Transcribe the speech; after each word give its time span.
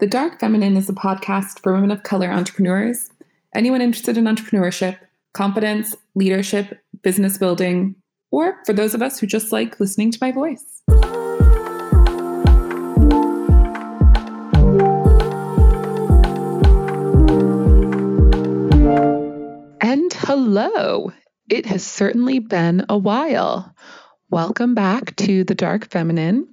The 0.00 0.06
Dark 0.06 0.40
Feminine 0.40 0.78
is 0.78 0.88
a 0.88 0.94
podcast 0.94 1.60
for 1.60 1.74
women 1.74 1.90
of 1.90 2.04
color 2.04 2.30
entrepreneurs, 2.30 3.10
anyone 3.54 3.82
interested 3.82 4.16
in 4.16 4.24
entrepreneurship, 4.24 4.96
competence, 5.34 5.94
leadership, 6.14 6.82
business 7.02 7.36
building, 7.36 7.94
or 8.30 8.56
for 8.64 8.72
those 8.72 8.94
of 8.94 9.02
us 9.02 9.20
who 9.20 9.26
just 9.26 9.52
like 9.52 9.78
listening 9.78 10.10
to 10.10 10.18
my 10.18 10.32
voice. 10.32 10.80
And 19.82 20.10
hello. 20.14 21.12
It 21.50 21.66
has 21.66 21.84
certainly 21.84 22.38
been 22.38 22.86
a 22.88 22.96
while. 22.96 23.76
Welcome 24.30 24.74
back 24.74 25.14
to 25.16 25.44
The 25.44 25.54
Dark 25.54 25.90
Feminine. 25.90 26.48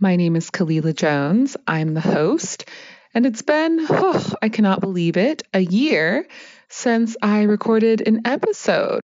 My 0.00 0.16
name 0.16 0.34
is 0.34 0.50
Kalila 0.50 0.94
Jones. 0.94 1.56
I'm 1.68 1.94
the 1.94 2.00
host. 2.00 2.68
And 3.14 3.26
it's 3.26 3.42
been, 3.42 3.86
oh, 3.88 4.32
I 4.42 4.48
cannot 4.48 4.80
believe 4.80 5.16
it, 5.16 5.44
a 5.54 5.60
year 5.60 6.26
since 6.68 7.16
I 7.22 7.42
recorded 7.42 8.06
an 8.06 8.22
episode. 8.24 9.00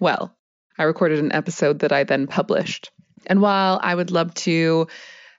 Well, 0.00 0.34
I 0.78 0.84
recorded 0.84 1.18
an 1.18 1.32
episode 1.32 1.80
that 1.80 1.92
I 1.92 2.04
then 2.04 2.26
published. 2.26 2.90
And 3.26 3.42
while 3.42 3.78
I 3.82 3.94
would 3.94 4.10
love 4.10 4.32
to 4.34 4.88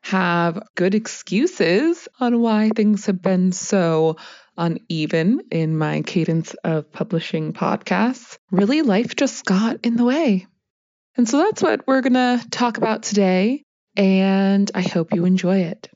have 0.03 0.61
good 0.75 0.93
excuses 0.93 2.07
on 2.19 2.39
why 2.39 2.69
things 2.69 3.07
have 3.07 3.23
been 3.23 3.53
so 3.53 4.17
uneven 4.55 5.41
in 5.49 5.75
my 5.75 6.03
cadence 6.03 6.53
of 6.63 6.91
publishing 6.91 7.53
podcasts, 7.53 8.37
really 8.51 8.83
life 8.83 9.15
just 9.15 9.45
got 9.45 9.79
in 9.83 9.95
the 9.95 10.05
way. 10.05 10.45
And 11.17 11.27
so 11.27 11.37
that's 11.39 11.63
what 11.63 11.87
we're 11.87 12.01
going 12.01 12.13
to 12.13 12.47
talk 12.51 12.77
about 12.77 13.01
today 13.01 13.63
and 13.95 14.71
I 14.73 14.81
hope 14.81 15.13
you 15.13 15.25
enjoy 15.25 15.59
it. 15.59 15.89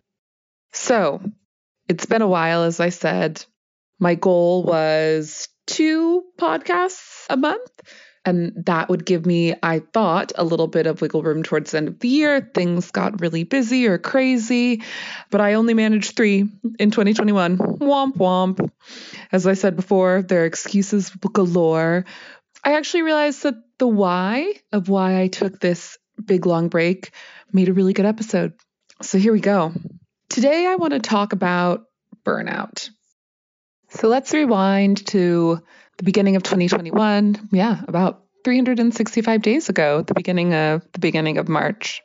So, 0.74 1.22
it's 1.88 2.06
been 2.06 2.22
a 2.22 2.28
while, 2.28 2.64
as 2.64 2.80
I 2.80 2.90
said. 2.90 3.44
My 4.00 4.16
goal 4.16 4.64
was 4.64 5.48
two 5.68 6.24
podcasts 6.38 7.26
a 7.30 7.38
month. 7.38 7.72
And 8.26 8.66
that 8.66 8.90
would 8.90 9.06
give 9.06 9.24
me, 9.24 9.54
I 9.62 9.80
thought, 9.80 10.32
a 10.36 10.44
little 10.44 10.66
bit 10.66 10.88
of 10.88 11.00
wiggle 11.00 11.22
room 11.22 11.44
towards 11.44 11.72
the 11.72 11.78
end 11.78 11.88
of 11.88 12.00
the 12.00 12.08
year. 12.08 12.42
Things 12.42 12.90
got 12.90 13.22
really 13.22 13.44
busy 13.44 13.88
or 13.88 14.00
crazy, 14.00 14.82
but 15.30 15.42
I 15.42 15.54
only 15.54 15.76
managed 15.76 16.16
three 16.18 16.50
in 16.80 16.90
2021. 16.90 17.58
Womp 17.58 18.18
womp. 18.18 18.72
As 19.32 19.46
I 19.46 19.54
said 19.54 19.76
before, 19.76 20.24
there 20.24 20.42
are 20.42 20.46
excuses 20.46 21.12
galore. 21.12 22.06
I 22.64 22.74
actually 22.74 23.04
realized 23.04 23.44
that 23.44 23.56
the 23.78 23.88
why 23.88 24.56
of 24.72 24.90
why 24.90 25.22
I 25.22 25.28
took 25.28 25.60
this 25.60 26.00
big 26.24 26.48
long 26.48 26.70
break 26.70 27.12
made 27.52 27.70
a 27.70 27.74
really 27.74 27.94
good 27.94 28.06
episode. 28.06 28.54
So 29.02 29.18
here 29.18 29.34
we 29.34 29.40
go. 29.40 29.74
Today, 30.30 30.66
I 30.68 30.76
want 30.76 30.94
to 30.94 31.00
talk 31.00 31.34
about 31.34 31.86
burnout. 32.26 32.90
So 33.90 34.08
let's 34.08 34.34
rewind 34.34 35.06
to 35.08 35.62
the 35.98 36.04
beginning 36.04 36.36
of 36.36 36.44
2021. 36.44 37.50
Yeah, 37.52 37.82
about 37.88 38.24
365 38.44 39.42
days 39.42 39.70
ago, 39.70 40.02
the 40.02 40.14
beginning 40.14 40.54
of 40.54 40.86
the 40.92 41.00
beginning 41.00 41.38
of 41.38 41.48
March. 41.48 42.02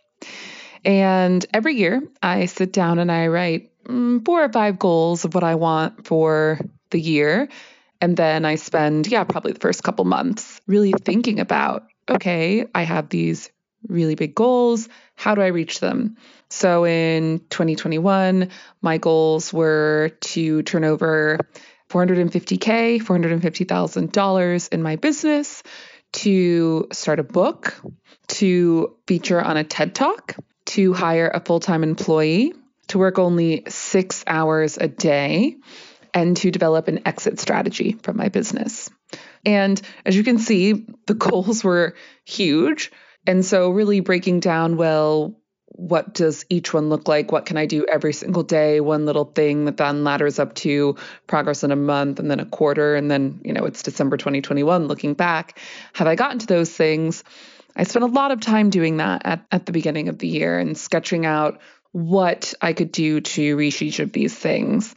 And 0.84 1.44
every 1.52 1.74
year, 1.76 2.02
I 2.22 2.46
sit 2.46 2.72
down 2.72 2.98
and 2.98 3.10
I 3.10 3.26
write 3.26 3.70
mm, 3.84 4.24
four 4.24 4.44
or 4.44 4.52
five 4.52 4.78
goals 4.78 5.24
of 5.24 5.34
what 5.34 5.44
I 5.44 5.56
want 5.56 6.06
for 6.06 6.58
the 6.90 7.00
year. 7.00 7.48
And 8.00 8.16
then 8.16 8.44
I 8.44 8.54
spend, 8.54 9.06
yeah, 9.06 9.24
probably 9.24 9.52
the 9.52 9.60
first 9.60 9.82
couple 9.82 10.04
months 10.04 10.60
really 10.66 10.92
thinking 10.92 11.40
about 11.40 11.84
okay, 12.08 12.66
I 12.74 12.82
have 12.82 13.08
these 13.08 13.50
really 13.88 14.14
big 14.14 14.34
goals. 14.34 14.88
How 15.14 15.34
do 15.34 15.42
I 15.42 15.48
reach 15.48 15.80
them? 15.80 16.16
So 16.48 16.84
in 16.84 17.40
2021, 17.50 18.50
my 18.82 18.98
goals 18.98 19.52
were 19.52 20.12
to 20.20 20.62
turn 20.62 20.84
over 20.84 21.38
450K, 21.90 23.02
$450,000 23.02 24.68
in 24.72 24.82
my 24.82 24.96
business, 24.96 25.62
to 26.12 26.88
start 26.92 27.20
a 27.20 27.24
book, 27.24 27.80
to 28.28 28.96
feature 29.06 29.40
on 29.40 29.56
a 29.56 29.64
TED 29.64 29.94
Talk, 29.94 30.36
to 30.66 30.92
hire 30.92 31.30
a 31.32 31.40
full 31.40 31.60
time 31.60 31.82
employee, 31.82 32.52
to 32.88 32.98
work 32.98 33.18
only 33.18 33.64
six 33.68 34.24
hours 34.26 34.76
a 34.76 34.88
day, 34.88 35.56
and 36.14 36.36
to 36.38 36.50
develop 36.50 36.88
an 36.88 37.06
exit 37.06 37.38
strategy 37.38 37.96
from 38.02 38.16
my 38.16 38.28
business. 38.28 38.90
And 39.44 39.80
as 40.04 40.16
you 40.16 40.24
can 40.24 40.38
see, 40.38 40.86
the 41.06 41.14
goals 41.26 41.64
were 41.64 41.94
huge. 42.24 42.90
And 43.26 43.44
so, 43.44 43.70
really 43.70 44.00
breaking 44.00 44.40
down, 44.40 44.76
well, 44.76 45.40
what 45.66 46.12
does 46.12 46.44
each 46.50 46.74
one 46.74 46.88
look 46.88 47.06
like? 47.06 47.30
What 47.32 47.46
can 47.46 47.56
I 47.56 47.66
do 47.66 47.86
every 47.90 48.12
single 48.12 48.42
day? 48.42 48.80
One 48.80 49.06
little 49.06 49.24
thing 49.24 49.66
that 49.66 49.76
then 49.76 50.04
ladders 50.04 50.38
up 50.38 50.54
to 50.56 50.96
progress 51.26 51.62
in 51.62 51.70
a 51.70 51.76
month 51.76 52.18
and 52.18 52.30
then 52.30 52.40
a 52.40 52.44
quarter. 52.44 52.96
And 52.96 53.10
then, 53.10 53.40
you 53.44 53.52
know, 53.52 53.64
it's 53.64 53.82
December 53.82 54.16
2021. 54.16 54.88
Looking 54.88 55.14
back, 55.14 55.58
have 55.92 56.06
I 56.06 56.16
gotten 56.16 56.38
to 56.40 56.46
those 56.46 56.70
things? 56.70 57.22
I 57.76 57.84
spent 57.84 58.04
a 58.04 58.08
lot 58.08 58.32
of 58.32 58.40
time 58.40 58.70
doing 58.70 58.96
that 58.96 59.22
at, 59.24 59.46
at 59.52 59.64
the 59.64 59.72
beginning 59.72 60.08
of 60.08 60.18
the 60.18 60.28
year 60.28 60.58
and 60.58 60.76
sketching 60.76 61.24
out 61.24 61.60
what 61.92 62.52
I 62.60 62.72
could 62.72 62.92
do 62.92 63.20
to 63.20 63.56
reach 63.56 63.80
each 63.80 64.00
of 64.00 64.12
these 64.12 64.34
things. 64.34 64.94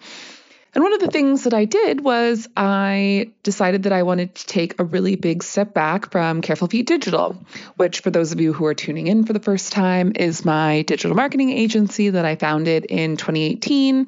And 0.76 0.84
one 0.84 0.94
of 0.94 1.00
the 1.00 1.08
things 1.08 1.44
that 1.44 1.54
I 1.54 1.66
did 1.66 2.04
was 2.04 2.48
I 2.58 3.32
decided 3.44 3.84
that 3.84 3.94
I 3.94 4.02
wanted 4.02 4.34
to 4.34 4.48
take 4.48 4.80
a 4.80 4.84
really 4.84 5.16
big 5.16 5.44
step 5.44 5.72
back 5.72 6.12
from 6.12 6.42
Careful 6.42 6.68
Feet 6.68 6.88
Digital, 6.88 7.38
which, 7.76 8.00
for 8.00 8.10
those 8.10 8.32
of 8.32 8.42
you 8.42 8.54
who 8.54 8.66
are 8.66 8.74
tuning 8.74 9.06
in 9.06 9.24
for 9.24 9.34
the 9.34 9.40
first 9.40 9.72
time, 9.72 10.14
is 10.16 10.44
my 10.44 10.82
digital 10.82 11.16
marketing 11.16 11.52
agency 11.52 12.10
that 12.10 12.26
I 12.26 12.36
founded 12.36 12.86
in 12.86 13.18
2018. 13.18 14.08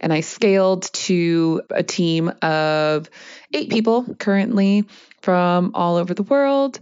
And 0.00 0.12
I 0.12 0.20
scaled 0.20 0.90
to 0.92 1.62
a 1.70 1.82
team 1.82 2.32
of 2.40 3.10
eight 3.52 3.68
people 3.68 4.14
currently 4.18 4.86
from 5.20 5.72
all 5.74 5.96
over 5.96 6.14
the 6.14 6.22
world. 6.22 6.80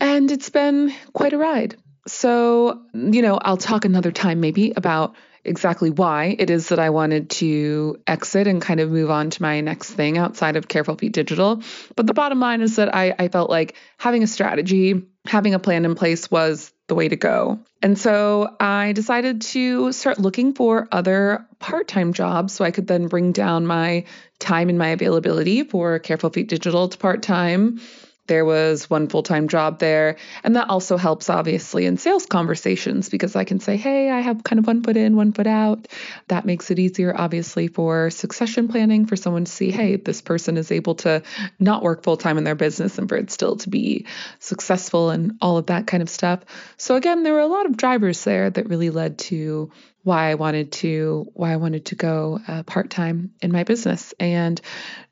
And 0.00 0.32
it's 0.32 0.50
been 0.50 0.92
quite 1.12 1.32
a 1.32 1.38
ride. 1.38 1.76
So, 2.06 2.82
you 2.92 3.22
know, 3.22 3.38
I'll 3.40 3.56
talk 3.56 3.84
another 3.84 4.12
time 4.12 4.40
maybe 4.40 4.72
about 4.76 5.14
exactly 5.44 5.90
why 5.90 6.36
it 6.38 6.50
is 6.50 6.70
that 6.70 6.78
I 6.78 6.90
wanted 6.90 7.30
to 7.30 8.00
exit 8.06 8.46
and 8.46 8.62
kind 8.62 8.80
of 8.80 8.90
move 8.90 9.10
on 9.10 9.30
to 9.30 9.42
my 9.42 9.60
next 9.60 9.92
thing 9.92 10.16
outside 10.16 10.56
of 10.56 10.68
Careful 10.68 10.96
Feet 10.96 11.12
Digital. 11.12 11.62
But 11.96 12.06
the 12.06 12.14
bottom 12.14 12.40
line 12.40 12.62
is 12.62 12.76
that 12.76 12.94
I, 12.94 13.14
I 13.18 13.28
felt 13.28 13.50
like 13.50 13.74
having 13.98 14.22
a 14.22 14.26
strategy, 14.26 15.02
having 15.26 15.54
a 15.54 15.58
plan 15.58 15.84
in 15.84 15.94
place 15.94 16.30
was 16.30 16.72
the 16.86 16.94
way 16.94 17.08
to 17.08 17.16
go. 17.16 17.60
And 17.82 17.98
so 17.98 18.54
I 18.60 18.92
decided 18.92 19.42
to 19.42 19.92
start 19.92 20.18
looking 20.18 20.54
for 20.54 20.88
other 20.92 21.46
part 21.58 21.88
time 21.88 22.12
jobs 22.12 22.52
so 22.52 22.64
I 22.64 22.70
could 22.70 22.86
then 22.86 23.08
bring 23.08 23.32
down 23.32 23.66
my 23.66 24.04
time 24.38 24.68
and 24.68 24.78
my 24.78 24.88
availability 24.88 25.64
for 25.64 25.98
Careful 25.98 26.30
Feet 26.30 26.48
Digital 26.48 26.88
to 26.88 26.98
part 26.98 27.22
time 27.22 27.80
there 28.26 28.44
was 28.44 28.88
one 28.88 29.08
full 29.08 29.22
time 29.22 29.48
job 29.48 29.78
there. 29.78 30.16
And 30.42 30.56
that 30.56 30.70
also 30.70 30.96
helps, 30.96 31.28
obviously, 31.28 31.84
in 31.84 31.96
sales 31.96 32.26
conversations 32.26 33.08
because 33.08 33.36
I 33.36 33.44
can 33.44 33.60
say, 33.60 33.76
hey, 33.76 34.10
I 34.10 34.20
have 34.20 34.42
kind 34.42 34.58
of 34.58 34.66
one 34.66 34.82
foot 34.82 34.96
in, 34.96 35.16
one 35.16 35.32
foot 35.32 35.46
out. 35.46 35.88
That 36.28 36.46
makes 36.46 36.70
it 36.70 36.78
easier, 36.78 37.14
obviously, 37.16 37.68
for 37.68 38.10
succession 38.10 38.68
planning 38.68 39.06
for 39.06 39.16
someone 39.16 39.44
to 39.44 39.52
see, 39.52 39.70
hey, 39.70 39.96
this 39.96 40.22
person 40.22 40.56
is 40.56 40.72
able 40.72 40.94
to 40.96 41.22
not 41.58 41.82
work 41.82 42.02
full 42.02 42.16
time 42.16 42.38
in 42.38 42.44
their 42.44 42.54
business 42.54 42.98
and 42.98 43.08
for 43.08 43.16
it 43.16 43.30
still 43.30 43.56
to 43.56 43.68
be 43.68 44.06
successful 44.38 45.10
and 45.10 45.32
all 45.40 45.58
of 45.58 45.66
that 45.66 45.86
kind 45.86 46.02
of 46.02 46.08
stuff. 46.08 46.40
So, 46.76 46.96
again, 46.96 47.22
there 47.22 47.34
were 47.34 47.40
a 47.40 47.46
lot 47.46 47.66
of 47.66 47.76
drivers 47.76 48.24
there 48.24 48.48
that 48.48 48.68
really 48.68 48.90
led 48.90 49.18
to 49.18 49.70
why 50.02 50.30
I 50.30 50.34
wanted 50.34 50.72
to 50.72 51.26
why 51.32 51.52
I 51.52 51.56
wanted 51.56 51.86
to 51.86 51.94
go 51.94 52.38
uh, 52.46 52.62
part 52.62 52.90
time 52.90 53.32
in 53.40 53.52
my 53.52 53.64
business 53.64 54.14
and 54.20 54.60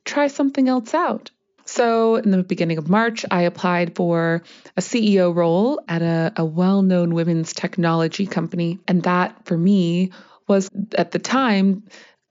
try 0.04 0.28
something 0.28 0.68
else 0.68 0.92
out. 0.94 1.30
So, 1.64 2.16
in 2.16 2.30
the 2.30 2.42
beginning 2.42 2.78
of 2.78 2.88
March, 2.88 3.24
I 3.30 3.42
applied 3.42 3.96
for 3.96 4.42
a 4.76 4.80
CEO 4.80 5.34
role 5.34 5.80
at 5.88 6.02
a, 6.02 6.32
a 6.36 6.44
well 6.44 6.82
known 6.82 7.14
women's 7.14 7.52
technology 7.52 8.26
company. 8.26 8.80
And 8.88 9.02
that 9.04 9.46
for 9.46 9.56
me 9.56 10.12
was 10.48 10.68
at 10.96 11.12
the 11.12 11.18
time 11.18 11.84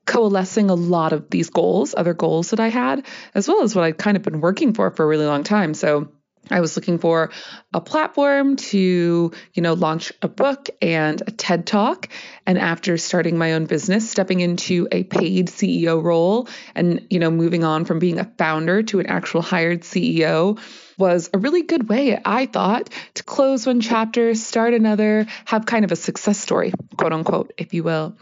coalescing 0.06 0.68
a 0.68 0.74
lot 0.74 1.12
of 1.12 1.30
these 1.30 1.50
goals, 1.50 1.94
other 1.96 2.14
goals 2.14 2.50
that 2.50 2.60
I 2.60 2.68
had, 2.68 3.06
as 3.34 3.48
well 3.48 3.62
as 3.62 3.74
what 3.74 3.84
I'd 3.84 3.98
kind 3.98 4.16
of 4.16 4.22
been 4.22 4.40
working 4.40 4.74
for 4.74 4.90
for 4.90 5.04
a 5.04 5.06
really 5.06 5.26
long 5.26 5.44
time. 5.44 5.74
So, 5.74 6.08
I 6.50 6.60
was 6.60 6.76
looking 6.76 6.98
for 6.98 7.30
a 7.72 7.80
platform 7.80 8.56
to, 8.56 9.32
you 9.54 9.62
know, 9.62 9.74
launch 9.74 10.12
a 10.22 10.28
book 10.28 10.68
and 10.80 11.22
a 11.26 11.30
TED 11.30 11.66
Talk. 11.66 12.08
And 12.46 12.58
after 12.58 12.98
starting 12.98 13.38
my 13.38 13.52
own 13.52 13.66
business, 13.66 14.10
stepping 14.10 14.40
into 14.40 14.88
a 14.90 15.04
paid 15.04 15.48
CEO 15.48 16.02
role 16.02 16.48
and, 16.74 17.06
you 17.10 17.20
know, 17.20 17.30
moving 17.30 17.64
on 17.64 17.84
from 17.84 17.98
being 18.00 18.18
a 18.18 18.30
founder 18.38 18.82
to 18.84 19.00
an 19.00 19.06
actual 19.06 19.42
hired 19.42 19.82
CEO 19.82 20.58
was 20.98 21.30
a 21.32 21.38
really 21.38 21.62
good 21.62 21.88
way, 21.88 22.20
I 22.24 22.46
thought, 22.46 22.90
to 23.14 23.24
close 23.24 23.66
one 23.66 23.80
chapter, 23.80 24.34
start 24.34 24.74
another, 24.74 25.26
have 25.44 25.64
kind 25.66 25.84
of 25.84 25.92
a 25.92 25.96
success 25.96 26.38
story, 26.38 26.72
quote 26.96 27.12
unquote, 27.12 27.52
if 27.56 27.72
you 27.72 27.82
will. 27.82 28.16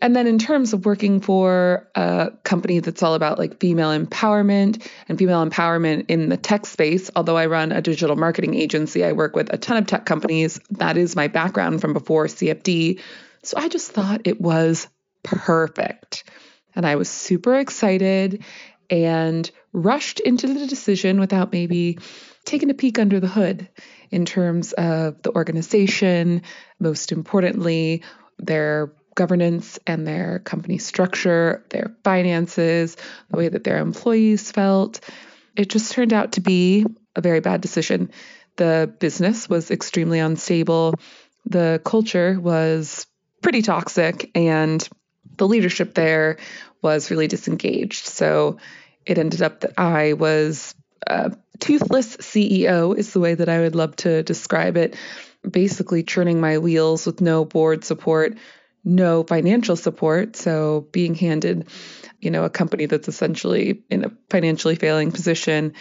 And 0.00 0.14
then 0.14 0.26
in 0.26 0.38
terms 0.38 0.72
of 0.72 0.84
working 0.84 1.20
for 1.20 1.88
a 1.94 2.30
company 2.44 2.80
that's 2.80 3.02
all 3.02 3.14
about 3.14 3.38
like 3.38 3.58
female 3.60 3.98
empowerment 3.98 4.86
and 5.08 5.18
female 5.18 5.44
empowerment 5.44 6.06
in 6.08 6.28
the 6.28 6.36
tech 6.36 6.66
space, 6.66 7.10
although 7.16 7.36
I 7.36 7.46
run 7.46 7.72
a 7.72 7.80
digital 7.80 8.14
marketing 8.14 8.54
agency, 8.54 9.04
I 9.04 9.12
work 9.12 9.34
with 9.34 9.52
a 9.52 9.56
ton 9.56 9.78
of 9.78 9.86
tech 9.86 10.04
companies. 10.04 10.60
That 10.70 10.96
is 10.96 11.16
my 11.16 11.28
background 11.28 11.80
from 11.80 11.94
before 11.94 12.26
CFD. 12.26 13.00
So 13.42 13.56
I 13.56 13.68
just 13.68 13.90
thought 13.90 14.22
it 14.26 14.40
was 14.40 14.86
perfect. 15.22 16.24
And 16.74 16.84
I 16.84 16.96
was 16.96 17.08
super 17.08 17.54
excited 17.54 18.44
and 18.90 19.50
rushed 19.72 20.20
into 20.20 20.46
the 20.46 20.66
decision 20.66 21.18
without 21.18 21.52
maybe 21.52 21.98
taking 22.44 22.70
a 22.70 22.74
peek 22.74 22.98
under 22.98 23.18
the 23.18 23.28
hood 23.28 23.68
in 24.10 24.24
terms 24.24 24.72
of 24.74 25.20
the 25.22 25.34
organization, 25.34 26.42
most 26.78 27.12
importantly, 27.12 28.02
their 28.38 28.92
governance 29.16 29.80
and 29.86 30.06
their 30.06 30.38
company 30.38 30.78
structure, 30.78 31.64
their 31.70 31.96
finances, 32.04 32.96
the 33.30 33.36
way 33.36 33.48
that 33.48 33.64
their 33.64 33.78
employees 33.78 34.52
felt. 34.52 35.00
It 35.56 35.68
just 35.68 35.90
turned 35.90 36.12
out 36.12 36.32
to 36.32 36.40
be 36.40 36.86
a 37.16 37.20
very 37.20 37.40
bad 37.40 37.60
decision. 37.60 38.12
The 38.56 38.94
business 39.00 39.48
was 39.48 39.72
extremely 39.72 40.20
unstable. 40.20 40.94
The 41.46 41.80
culture 41.84 42.38
was 42.38 43.06
pretty 43.42 43.62
toxic, 43.62 44.30
and 44.34 44.88
the 45.36 45.48
leadership 45.48 45.94
there 45.94 46.36
was 46.82 47.10
really 47.10 47.26
disengaged. 47.26 48.06
So 48.06 48.58
it 49.04 49.18
ended 49.18 49.42
up 49.42 49.60
that 49.60 49.74
I 49.78 50.12
was 50.12 50.74
a 51.06 51.36
toothless 51.58 52.18
CEO, 52.18 52.96
is 52.96 53.12
the 53.12 53.20
way 53.20 53.34
that 53.34 53.48
I 53.48 53.60
would 53.60 53.74
love 53.74 53.96
to 53.96 54.22
describe 54.22 54.76
it. 54.76 54.96
Basically, 55.48 56.02
churning 56.02 56.40
my 56.40 56.58
wheels 56.58 57.06
with 57.06 57.20
no 57.20 57.44
board 57.44 57.84
support, 57.84 58.36
no 58.86 59.24
financial 59.24 59.76
support. 59.76 60.36
So 60.36 60.86
being 60.92 61.16
handed, 61.16 61.68
you 62.20 62.30
know, 62.30 62.44
a 62.44 62.50
company 62.50 62.86
that's 62.86 63.08
essentially 63.08 63.82
in 63.90 64.04
a 64.04 64.12
financially 64.30 64.76
failing 64.76 65.10
position. 65.12 65.74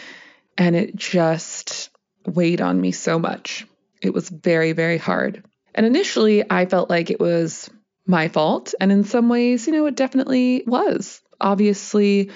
And 0.57 0.75
it 0.75 0.95
just 0.95 1.89
weighed 2.25 2.61
on 2.61 2.81
me 2.81 2.91
so 2.91 3.19
much. 3.19 3.67
It 4.01 4.13
was 4.13 4.27
very, 4.27 4.71
very 4.71 4.97
hard. 4.97 5.45
And 5.75 5.85
initially, 5.85 6.43
I 6.49 6.65
felt 6.65 6.89
like 6.89 7.11
it 7.11 7.19
was 7.19 7.69
my 8.07 8.27
fault. 8.27 8.73
And 8.79 8.91
in 8.91 9.03
some 9.03 9.29
ways, 9.29 9.67
you 9.67 9.73
know, 9.73 9.85
it 9.85 9.95
definitely 9.95 10.63
was. 10.65 11.21
Obviously, 11.39 12.31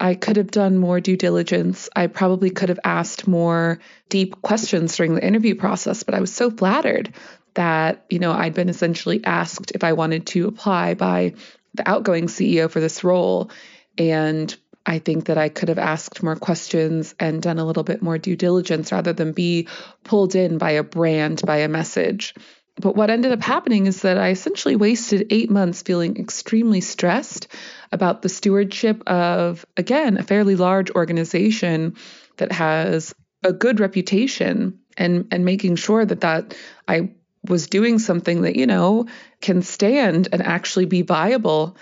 I 0.00 0.14
could 0.14 0.36
have 0.36 0.50
done 0.50 0.78
more 0.78 1.00
due 1.00 1.16
diligence. 1.16 1.88
I 1.94 2.06
probably 2.06 2.50
could 2.50 2.70
have 2.70 2.80
asked 2.84 3.28
more 3.28 3.78
deep 4.08 4.40
questions 4.42 4.96
during 4.96 5.14
the 5.14 5.26
interview 5.26 5.54
process, 5.54 6.02
but 6.02 6.14
I 6.14 6.20
was 6.20 6.32
so 6.32 6.50
flattered 6.50 7.14
that, 7.58 8.04
you 8.08 8.20
know, 8.20 8.30
I'd 8.30 8.54
been 8.54 8.68
essentially 8.68 9.20
asked 9.24 9.72
if 9.74 9.82
I 9.82 9.92
wanted 9.92 10.28
to 10.28 10.46
apply 10.46 10.94
by 10.94 11.34
the 11.74 11.88
outgoing 11.90 12.26
CEO 12.26 12.70
for 12.70 12.78
this 12.78 13.02
role. 13.02 13.50
And 13.98 14.54
I 14.86 15.00
think 15.00 15.24
that 15.24 15.38
I 15.38 15.48
could 15.48 15.68
have 15.68 15.78
asked 15.78 16.22
more 16.22 16.36
questions 16.36 17.16
and 17.18 17.42
done 17.42 17.58
a 17.58 17.64
little 17.64 17.82
bit 17.82 18.00
more 18.00 18.16
due 18.16 18.36
diligence 18.36 18.92
rather 18.92 19.12
than 19.12 19.32
be 19.32 19.66
pulled 20.04 20.36
in 20.36 20.58
by 20.58 20.70
a 20.70 20.84
brand, 20.84 21.42
by 21.44 21.56
a 21.56 21.68
message. 21.68 22.32
But 22.76 22.94
what 22.94 23.10
ended 23.10 23.32
up 23.32 23.42
happening 23.42 23.86
is 23.86 24.02
that 24.02 24.18
I 24.18 24.28
essentially 24.28 24.76
wasted 24.76 25.26
eight 25.30 25.50
months 25.50 25.82
feeling 25.82 26.16
extremely 26.16 26.80
stressed 26.80 27.48
about 27.90 28.22
the 28.22 28.28
stewardship 28.28 29.02
of, 29.08 29.66
again, 29.76 30.16
a 30.16 30.22
fairly 30.22 30.54
large 30.54 30.92
organization 30.92 31.96
that 32.36 32.52
has 32.52 33.16
a 33.42 33.52
good 33.52 33.80
reputation 33.80 34.78
and, 34.96 35.26
and 35.32 35.44
making 35.44 35.74
sure 35.74 36.04
that, 36.04 36.20
that 36.20 36.56
I 36.86 37.10
was 37.48 37.66
doing 37.66 37.98
something 37.98 38.42
that, 38.42 38.56
you 38.56 38.66
know, 38.66 39.06
can 39.40 39.62
stand 39.62 40.28
and 40.32 40.42
actually 40.42 40.84
be 40.84 41.02
viable. 41.02 41.76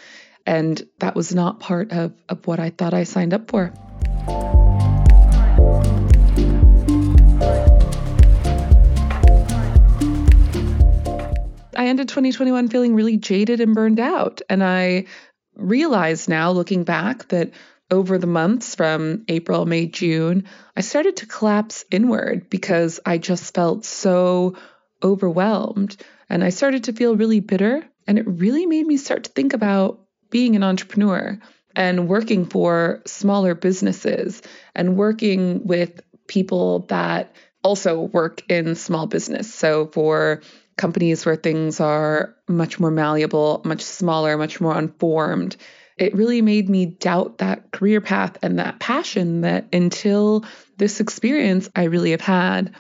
And 0.47 0.87
that 0.99 1.15
was 1.15 1.35
not 1.35 1.61
part 1.61 1.93
of, 1.93 2.13
of 2.29 2.47
what 2.47 2.61
I 2.61 2.71
thought 2.71 2.95
I 2.95 3.05
signed 3.05 3.35
up 3.35 3.51
for. 3.51 3.73
I 11.77 11.89
ended 11.89 12.09
2021 12.09 12.69
feeling 12.69 12.95
really 12.95 13.17
jaded 13.17 13.61
and 13.61 13.75
burned 13.75 14.01
out. 14.01 14.41
And 14.49 14.65
I 14.65 15.07
realize 15.55 16.29
now, 16.29 16.51
looking 16.51 16.85
back, 16.85 17.29
that 17.29 17.53
over 17.91 18.19
the 18.19 18.27
months 18.27 18.75
from 18.75 19.25
April, 19.29 19.67
May, 19.67 19.87
June, 19.87 20.45
I 20.77 20.81
started 20.81 21.19
to 21.19 21.27
collapse 21.27 21.85
inward 21.91 22.51
because 22.51 22.99
I 23.07 23.19
just 23.19 23.55
felt 23.55 23.85
so 23.85 24.57
overwhelmed. 25.03 25.97
And 26.29 26.43
I 26.43 26.51
started 26.51 26.85
to 26.85 26.93
feel 26.93 27.17
really 27.17 27.41
bitter. 27.41 27.83
And 28.07 28.19
it 28.19 28.27
really 28.27 28.67
made 28.67 28.87
me 28.87 28.97
start 28.97 29.25
to 29.25 29.31
think 29.31 29.53
about 29.53 30.01
being 30.31 30.57
an 30.57 30.63
entrepreneur 30.63 31.39
and 31.75 32.09
working 32.09 32.47
for 32.47 33.03
smaller 33.07 33.55
businesses 33.55 34.43
and 34.75 34.97
working 34.97 35.67
with 35.67 36.01
people 36.27 36.81
that 36.89 37.35
also 37.63 38.01
work 38.01 38.43
in 38.49 38.75
small 38.75 39.07
business. 39.07 39.53
So 39.53 39.87
for 39.89 40.41
companies 40.77 41.25
where 41.25 41.37
things 41.37 41.81
are 41.81 42.35
much 42.49 42.79
more 42.79 42.91
malleable, 42.91 43.63
much 43.65 43.83
smaller, 43.83 44.37
much 44.37 44.61
more 44.61 44.77
unformed. 44.77 45.57
It 45.97 46.15
really 46.15 46.43
made 46.43 46.69
me 46.69 46.87
doubt 46.87 47.39
that 47.39 47.73
career 47.73 48.01
path 48.03 48.37
and 48.43 48.59
that 48.59 48.79
passion 48.79 49.41
that 49.41 49.67
until 49.73 50.45
this 50.77 51.01
experience 51.01 51.71
I 51.75 51.85
really 51.85 52.11
have 52.11 52.21
had. 52.21 52.75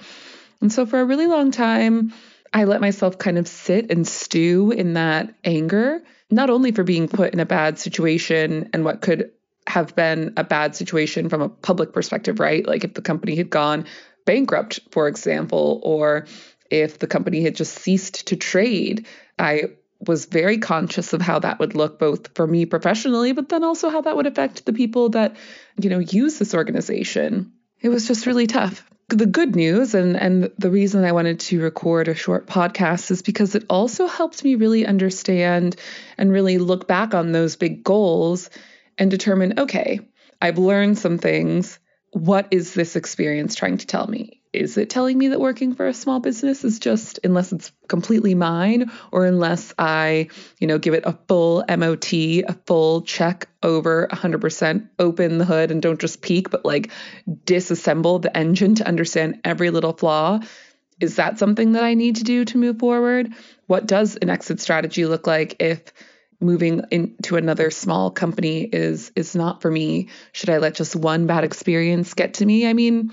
And 0.66 0.72
so 0.72 0.84
for 0.84 0.98
a 0.98 1.04
really 1.04 1.28
long 1.28 1.52
time, 1.52 2.12
I 2.52 2.64
let 2.64 2.80
myself 2.80 3.18
kind 3.18 3.38
of 3.38 3.46
sit 3.46 3.92
and 3.92 4.04
stew 4.04 4.72
in 4.72 4.94
that 4.94 5.32
anger, 5.44 6.02
not 6.28 6.50
only 6.50 6.72
for 6.72 6.82
being 6.82 7.06
put 7.06 7.32
in 7.32 7.38
a 7.38 7.46
bad 7.46 7.78
situation 7.78 8.70
and 8.72 8.84
what 8.84 9.00
could 9.00 9.30
have 9.68 9.94
been 9.94 10.32
a 10.36 10.42
bad 10.42 10.74
situation 10.74 11.28
from 11.28 11.40
a 11.40 11.48
public 11.48 11.92
perspective, 11.92 12.40
right? 12.40 12.66
Like 12.66 12.82
if 12.82 12.94
the 12.94 13.00
company 13.00 13.36
had 13.36 13.48
gone 13.48 13.86
bankrupt, 14.24 14.80
for 14.90 15.06
example, 15.06 15.80
or 15.84 16.26
if 16.68 16.98
the 16.98 17.06
company 17.06 17.44
had 17.44 17.54
just 17.54 17.78
ceased 17.78 18.26
to 18.26 18.36
trade. 18.36 19.06
I 19.38 19.66
was 20.00 20.26
very 20.26 20.58
conscious 20.58 21.12
of 21.12 21.22
how 21.22 21.38
that 21.38 21.60
would 21.60 21.76
look 21.76 22.00
both 22.00 22.34
for 22.34 22.44
me 22.44 22.66
professionally, 22.66 23.30
but 23.30 23.50
then 23.50 23.62
also 23.62 23.88
how 23.88 24.00
that 24.00 24.16
would 24.16 24.26
affect 24.26 24.66
the 24.66 24.72
people 24.72 25.10
that, 25.10 25.36
you 25.80 25.90
know, 25.90 26.00
use 26.00 26.40
this 26.40 26.54
organization. 26.54 27.52
It 27.80 27.88
was 27.88 28.08
just 28.08 28.26
really 28.26 28.48
tough. 28.48 28.84
The 29.08 29.26
good 29.26 29.54
news 29.54 29.94
and 29.94 30.16
and 30.16 30.50
the 30.58 30.70
reason 30.70 31.04
I 31.04 31.12
wanted 31.12 31.38
to 31.40 31.62
record 31.62 32.08
a 32.08 32.14
short 32.14 32.48
podcast 32.48 33.12
is 33.12 33.22
because 33.22 33.54
it 33.54 33.64
also 33.70 34.08
helped 34.08 34.42
me 34.42 34.56
really 34.56 34.84
understand 34.84 35.76
and 36.18 36.32
really 36.32 36.58
look 36.58 36.88
back 36.88 37.14
on 37.14 37.30
those 37.30 37.54
big 37.54 37.84
goals 37.84 38.50
and 38.98 39.08
determine, 39.08 39.60
okay, 39.60 40.00
I've 40.42 40.58
learned 40.58 40.98
some 40.98 41.18
things. 41.18 41.78
What 42.10 42.48
is 42.50 42.74
this 42.74 42.96
experience 42.96 43.54
trying 43.54 43.78
to 43.78 43.86
tell 43.86 44.08
me? 44.08 44.42
Is 44.56 44.76
it 44.76 44.90
telling 44.90 45.16
me 45.18 45.28
that 45.28 45.40
working 45.40 45.74
for 45.74 45.86
a 45.86 45.94
small 45.94 46.20
business 46.20 46.64
is 46.64 46.78
just 46.78 47.20
unless 47.24 47.52
it's 47.52 47.72
completely 47.88 48.34
mine 48.34 48.90
or 49.12 49.26
unless 49.26 49.72
I, 49.78 50.28
you 50.58 50.66
know, 50.66 50.78
give 50.78 50.94
it 50.94 51.04
a 51.06 51.18
full 51.28 51.64
MOT, 51.68 52.12
a 52.12 52.56
full 52.66 53.02
check 53.02 53.48
over 53.62 54.08
100%, 54.10 54.88
open 54.98 55.38
the 55.38 55.44
hood 55.44 55.70
and 55.70 55.82
don't 55.82 56.00
just 56.00 56.22
peek, 56.22 56.50
but 56.50 56.64
like 56.64 56.90
disassemble 57.44 58.20
the 58.20 58.36
engine 58.36 58.74
to 58.76 58.86
understand 58.86 59.40
every 59.44 59.70
little 59.70 59.92
flaw? 59.92 60.40
Is 61.00 61.16
that 61.16 61.38
something 61.38 61.72
that 61.72 61.84
I 61.84 61.94
need 61.94 62.16
to 62.16 62.24
do 62.24 62.44
to 62.46 62.58
move 62.58 62.78
forward? 62.78 63.32
What 63.66 63.86
does 63.86 64.16
an 64.16 64.30
exit 64.30 64.60
strategy 64.60 65.04
look 65.06 65.26
like 65.26 65.56
if 65.60 65.92
moving 66.40 66.82
into 66.90 67.36
another 67.36 67.70
small 67.70 68.10
company 68.10 68.62
is 68.62 69.12
is 69.14 69.34
not 69.34 69.62
for 69.62 69.70
me? 69.70 70.08
Should 70.32 70.50
I 70.50 70.58
let 70.58 70.74
just 70.74 70.96
one 70.96 71.26
bad 71.26 71.44
experience 71.44 72.14
get 72.14 72.34
to 72.34 72.46
me? 72.46 72.66
I 72.66 72.72
mean, 72.72 73.12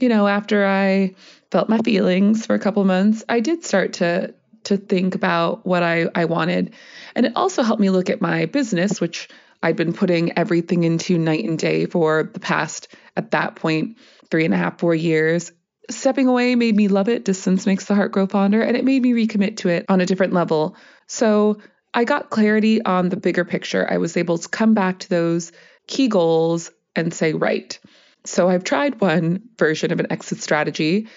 you 0.00 0.08
know, 0.08 0.26
after 0.26 0.66
I 0.66 1.14
felt 1.50 1.68
my 1.68 1.78
feelings 1.78 2.46
for 2.46 2.54
a 2.54 2.58
couple 2.58 2.84
months, 2.84 3.24
I 3.28 3.40
did 3.40 3.64
start 3.64 3.94
to 3.94 4.34
to 4.64 4.76
think 4.76 5.14
about 5.14 5.64
what 5.64 5.82
I, 5.82 6.06
I 6.14 6.26
wanted. 6.26 6.74
And 7.14 7.24
it 7.24 7.32
also 7.34 7.62
helped 7.62 7.80
me 7.80 7.88
look 7.88 8.10
at 8.10 8.20
my 8.20 8.44
business, 8.44 9.00
which 9.00 9.28
I'd 9.62 9.76
been 9.76 9.94
putting 9.94 10.36
everything 10.36 10.84
into 10.84 11.18
night 11.18 11.44
and 11.44 11.58
day 11.58 11.86
for 11.86 12.24
the 12.24 12.40
past, 12.40 12.88
at 13.16 13.30
that 13.30 13.56
point, 13.56 13.98
three 14.30 14.44
and 14.44 14.54
a 14.54 14.58
half, 14.58 14.78
four 14.78 14.94
years. 14.94 15.52
Stepping 15.90 16.28
away 16.28 16.54
made 16.54 16.76
me 16.76 16.88
love 16.88 17.08
it. 17.08 17.24
Distance 17.24 17.66
makes 17.66 17.86
the 17.86 17.94
heart 17.94 18.12
grow 18.12 18.26
fonder, 18.26 18.62
and 18.62 18.76
it 18.76 18.84
made 18.84 19.02
me 19.02 19.12
recommit 19.12 19.56
to 19.58 19.68
it 19.70 19.86
on 19.88 20.00
a 20.00 20.06
different 20.06 20.32
level. 20.32 20.76
So 21.06 21.58
I 21.92 22.04
got 22.04 22.30
clarity 22.30 22.82
on 22.84 23.08
the 23.08 23.16
bigger 23.16 23.44
picture. 23.44 23.86
I 23.90 23.96
was 23.96 24.16
able 24.16 24.38
to 24.38 24.48
come 24.48 24.74
back 24.74 25.00
to 25.00 25.08
those 25.08 25.52
key 25.86 26.08
goals 26.08 26.70
and 26.94 27.12
say, 27.12 27.32
right, 27.32 27.78
so 28.24 28.48
I've 28.48 28.64
tried 28.64 29.00
one 29.00 29.42
version 29.58 29.92
of 29.92 30.00
an 30.00 30.10
exit 30.10 30.42
strategy. 30.42 31.08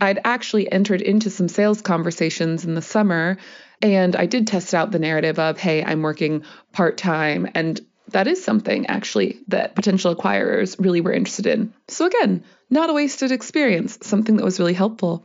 I'd 0.00 0.20
actually 0.24 0.70
entered 0.70 1.02
into 1.02 1.30
some 1.30 1.48
sales 1.48 1.82
conversations 1.82 2.64
in 2.64 2.74
the 2.74 2.82
summer 2.82 3.38
and 3.80 4.16
I 4.16 4.26
did 4.26 4.46
test 4.46 4.74
out 4.74 4.90
the 4.90 4.98
narrative 4.98 5.38
of, 5.38 5.58
hey, 5.58 5.84
I'm 5.84 6.02
working 6.02 6.44
part 6.72 6.96
time. 6.96 7.48
And 7.54 7.80
that 8.08 8.26
is 8.26 8.42
something 8.42 8.86
actually 8.86 9.40
that 9.48 9.74
potential 9.74 10.14
acquirers 10.14 10.76
really 10.82 11.00
were 11.00 11.12
interested 11.12 11.46
in. 11.46 11.74
So, 11.88 12.06
again, 12.06 12.44
not 12.70 12.90
a 12.90 12.94
wasted 12.94 13.32
experience, 13.32 13.98
something 14.02 14.36
that 14.36 14.44
was 14.44 14.58
really 14.58 14.74
helpful. 14.74 15.24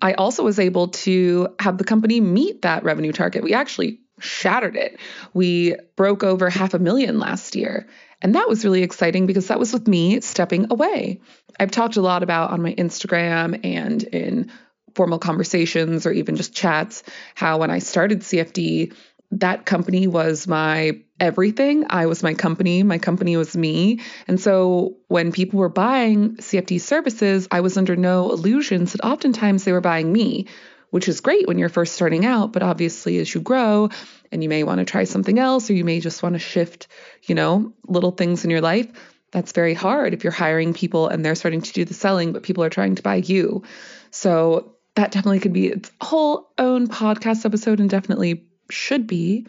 I 0.00 0.14
also 0.14 0.44
was 0.44 0.58
able 0.58 0.88
to 0.88 1.48
have 1.58 1.78
the 1.78 1.84
company 1.84 2.20
meet 2.20 2.62
that 2.62 2.84
revenue 2.84 3.12
target. 3.12 3.42
We 3.42 3.54
actually 3.54 4.00
shattered 4.20 4.76
it. 4.76 4.98
We 5.32 5.76
broke 5.96 6.22
over 6.22 6.48
half 6.50 6.74
a 6.74 6.78
million 6.78 7.18
last 7.18 7.56
year. 7.56 7.88
And 8.24 8.34
that 8.34 8.48
was 8.48 8.64
really 8.64 8.82
exciting 8.82 9.26
because 9.26 9.48
that 9.48 9.60
was 9.60 9.74
with 9.74 9.86
me 9.86 10.22
stepping 10.22 10.66
away. 10.70 11.20
I've 11.60 11.70
talked 11.70 11.96
a 11.96 12.00
lot 12.00 12.22
about 12.22 12.50
on 12.50 12.62
my 12.62 12.74
Instagram 12.74 13.60
and 13.62 14.02
in 14.02 14.50
formal 14.94 15.18
conversations 15.18 16.06
or 16.06 16.12
even 16.12 16.34
just 16.34 16.54
chats 16.54 17.02
how 17.34 17.58
when 17.58 17.70
I 17.70 17.80
started 17.80 18.20
CFD, 18.20 18.94
that 19.32 19.66
company 19.66 20.06
was 20.06 20.46
my 20.46 21.00
everything. 21.20 21.84
I 21.90 22.06
was 22.06 22.22
my 22.22 22.32
company, 22.32 22.82
my 22.82 22.98
company 22.98 23.36
was 23.36 23.56
me. 23.56 24.00
And 24.26 24.40
so 24.40 24.96
when 25.08 25.30
people 25.30 25.58
were 25.60 25.68
buying 25.68 26.36
CFD 26.36 26.80
services, 26.80 27.46
I 27.50 27.60
was 27.60 27.76
under 27.76 27.94
no 27.94 28.30
illusions 28.30 28.92
that 28.92 29.04
oftentimes 29.04 29.64
they 29.64 29.72
were 29.72 29.82
buying 29.82 30.10
me, 30.10 30.46
which 30.90 31.08
is 31.08 31.20
great 31.20 31.46
when 31.46 31.58
you're 31.58 31.68
first 31.68 31.94
starting 31.94 32.24
out. 32.24 32.52
But 32.52 32.62
obviously, 32.62 33.18
as 33.18 33.34
you 33.34 33.42
grow 33.42 33.90
and 34.34 34.42
you 34.42 34.48
may 34.48 34.64
want 34.64 34.80
to 34.80 34.84
try 34.84 35.04
something 35.04 35.38
else, 35.38 35.70
or 35.70 35.72
you 35.74 35.84
may 35.84 36.00
just 36.00 36.22
want 36.22 36.34
to 36.34 36.38
shift, 36.38 36.88
you 37.22 37.34
know, 37.34 37.72
little 37.86 38.10
things 38.10 38.44
in 38.44 38.50
your 38.50 38.60
life, 38.60 38.88
that's 39.30 39.52
very 39.52 39.74
hard 39.74 40.12
if 40.12 40.22
you're 40.22 40.32
hiring 40.32 40.74
people 40.74 41.08
and 41.08 41.24
they're 41.24 41.34
starting 41.34 41.62
to 41.62 41.72
do 41.72 41.84
the 41.84 41.94
selling, 41.94 42.32
but 42.32 42.42
people 42.42 42.62
are 42.62 42.70
trying 42.70 42.96
to 42.96 43.02
buy 43.02 43.16
you. 43.16 43.62
So 44.10 44.74
that 44.96 45.12
definitely 45.12 45.40
could 45.40 45.52
be 45.52 45.68
its 45.68 45.90
whole 46.00 46.50
own 46.58 46.88
podcast 46.88 47.44
episode 47.44 47.80
and 47.80 47.88
definitely 47.88 48.44
should 48.70 49.06
be. 49.06 49.46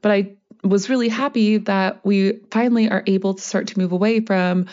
But 0.00 0.12
I 0.12 0.32
was 0.64 0.88
really 0.88 1.08
happy 1.08 1.58
that 1.58 2.04
we 2.04 2.40
finally 2.50 2.90
are 2.90 3.04
able 3.06 3.34
to 3.34 3.42
start 3.42 3.68
to 3.68 3.78
move 3.78 3.92
away 3.92 4.20
from 4.20 4.66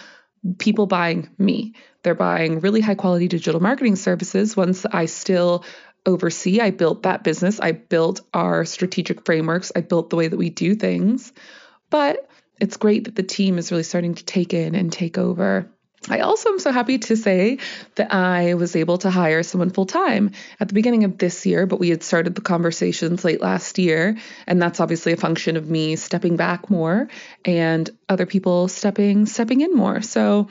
people 0.58 0.88
buying 0.88 1.30
me. 1.38 1.74
They're 2.04 2.16
buying 2.16 2.62
really 2.62 2.82
high 2.82 2.96
quality 2.96 3.28
digital 3.28 3.60
marketing 3.60 3.98
services, 3.98 4.56
that 4.56 4.86
I 4.92 5.06
still 5.06 5.66
oversee. 6.06 6.60
I 6.60 6.72
built 6.72 7.04
that 7.04 7.24
business, 7.24 7.60
I 7.60 7.74
built 7.74 8.22
our 8.34 8.66
strategic 8.66 9.26
frameworks, 9.26 9.72
I 9.76 9.82
built 9.82 10.10
the 10.10 10.16
way 10.16 10.28
that 10.28 10.38
we 10.38 10.50
do 10.50 10.76
things. 10.76 11.32
But 11.90 12.30
it's 12.60 12.78
great 12.78 13.06
that 13.06 13.16
the 13.16 13.24
team 13.24 13.58
is 13.58 13.72
really 13.72 13.84
starting 13.84 14.16
to 14.16 14.26
take 14.26 14.54
in 14.54 14.76
and 14.76 14.92
take 14.92 15.18
over 15.18 15.70
I 16.08 16.20
also 16.20 16.50
am 16.50 16.60
so 16.60 16.72
happy 16.72 16.98
to 16.98 17.18
say 17.18 17.58
that 17.96 18.14
I 18.14 18.54
was 18.54 18.76
able 18.76 19.00
to 19.00 19.10
hire 19.10 19.44
someone 19.44 19.70
full 19.70 19.86
time 19.86 20.32
at 20.60 20.70
the 20.70 20.74
beginning 20.74 21.04
of 21.04 21.18
this 21.18 21.46
year, 21.46 21.66
but 21.66 21.80
we 21.80 21.90
had 21.90 22.04
started 22.04 22.36
the 22.36 22.42
conversations 22.42 23.26
late 23.26 23.42
last 23.42 23.78
year. 23.78 24.18
And 24.48 24.62
that's 24.62 24.80
obviously 24.80 25.12
a 25.12 25.18
function 25.18 25.58
of 25.58 25.70
me 25.70 25.98
stepping 25.98 26.38
back 26.38 26.70
more 26.70 27.10
and 27.44 27.90
other 28.08 28.26
people 28.26 28.70
stepping 28.70 29.26
stepping 29.26 29.62
in 29.62 29.76
more. 29.76 30.02
So 30.02 30.48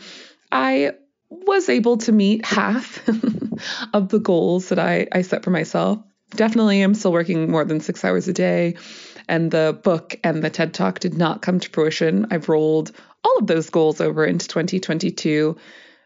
I 0.52 0.92
was 1.30 1.68
able 1.68 1.98
to 1.98 2.12
meet 2.12 2.44
half 2.44 3.06
of 3.92 4.08
the 4.08 4.20
goals 4.20 4.68
that 4.70 4.78
I, 4.78 5.06
I 5.12 5.22
set 5.22 5.44
for 5.44 5.50
myself. 5.50 5.98
Definitely 6.30 6.82
I'm 6.82 6.94
still 6.94 7.12
working 7.12 7.50
more 7.50 7.64
than 7.64 7.80
six 7.80 8.04
hours 8.04 8.28
a 8.28 8.32
day. 8.32 8.76
And 9.28 9.50
the 9.50 9.78
book 9.82 10.18
and 10.24 10.42
the 10.42 10.50
TED 10.50 10.74
Talk 10.74 11.00
did 11.00 11.16
not 11.16 11.42
come 11.42 11.60
to 11.60 11.68
fruition. 11.70 12.26
I've 12.30 12.48
rolled 12.48 12.92
all 13.24 13.38
of 13.38 13.46
those 13.46 13.70
goals 13.70 14.00
over 14.00 14.24
into 14.24 14.48
2022. 14.48 15.56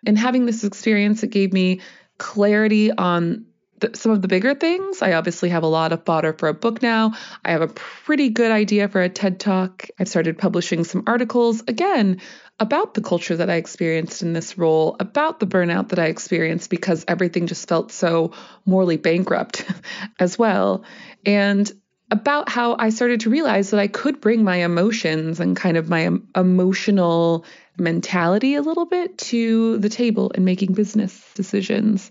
And 0.06 0.18
having 0.18 0.46
this 0.46 0.64
experience, 0.64 1.22
it 1.22 1.30
gave 1.30 1.52
me 1.52 1.80
clarity 2.18 2.90
on 2.90 3.46
some 3.94 4.12
of 4.12 4.22
the 4.22 4.28
bigger 4.28 4.54
things. 4.54 5.02
I 5.02 5.12
obviously 5.14 5.48
have 5.50 5.62
a 5.62 5.68
lot 5.68 5.92
of 5.92 6.04
fodder 6.04 6.32
for 6.32 6.48
a 6.48 6.54
book 6.54 6.82
now. 6.82 7.12
I 7.44 7.50
have 7.52 7.62
a 7.62 7.68
pretty 7.68 8.30
good 8.30 8.50
idea 8.50 8.88
for 8.88 9.02
a 9.02 9.08
TED 9.08 9.40
Talk. 9.40 9.88
I've 9.98 10.08
started 10.08 10.38
publishing 10.38 10.84
some 10.84 11.04
articles, 11.06 11.62
again, 11.68 12.20
about 12.60 12.94
the 12.94 13.00
culture 13.00 13.36
that 13.36 13.50
I 13.50 13.54
experienced 13.54 14.22
in 14.22 14.32
this 14.32 14.56
role, 14.56 14.96
about 15.00 15.40
the 15.40 15.46
burnout 15.46 15.88
that 15.88 15.98
I 15.98 16.06
experienced 16.06 16.70
because 16.70 17.04
everything 17.08 17.46
just 17.46 17.68
felt 17.68 17.90
so 17.90 18.32
morally 18.64 18.96
bankrupt 18.96 19.64
as 20.18 20.38
well. 20.38 20.84
And 21.26 21.70
about 22.12 22.50
how 22.50 22.76
I 22.78 22.90
started 22.90 23.20
to 23.20 23.30
realize 23.30 23.70
that 23.70 23.80
I 23.80 23.88
could 23.88 24.20
bring 24.20 24.44
my 24.44 24.56
emotions 24.56 25.40
and 25.40 25.56
kind 25.56 25.78
of 25.78 25.88
my 25.88 26.10
emotional 26.36 27.46
mentality 27.78 28.54
a 28.54 28.60
little 28.60 28.84
bit 28.84 29.16
to 29.16 29.78
the 29.78 29.88
table 29.88 30.30
in 30.30 30.44
making 30.44 30.74
business 30.74 31.32
decisions. 31.34 32.10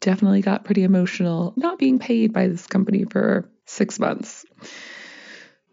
Definitely 0.00 0.42
got 0.42 0.64
pretty 0.64 0.84
emotional 0.84 1.52
not 1.56 1.78
being 1.78 1.98
paid 1.98 2.32
by 2.32 2.48
this 2.48 2.66
company 2.66 3.04
for 3.04 3.48
six 3.66 3.98
months. 3.98 4.44